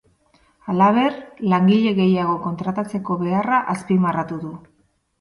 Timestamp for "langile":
1.53-1.93